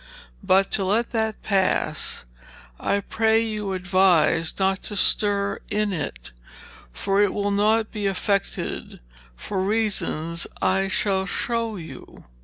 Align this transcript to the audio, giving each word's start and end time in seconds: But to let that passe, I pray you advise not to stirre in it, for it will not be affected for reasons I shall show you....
But 0.43 0.71
to 0.71 0.83
let 0.85 1.11
that 1.11 1.43
passe, 1.43 2.23
I 2.79 3.01
pray 3.01 3.39
you 3.45 3.73
advise 3.73 4.57
not 4.57 4.81
to 4.85 4.95
stirre 4.95 5.59
in 5.69 5.93
it, 5.93 6.31
for 6.89 7.21
it 7.21 7.35
will 7.35 7.51
not 7.51 7.91
be 7.91 8.07
affected 8.07 8.99
for 9.35 9.61
reasons 9.61 10.47
I 10.59 10.87
shall 10.87 11.27
show 11.27 11.75
you.... 11.75 12.23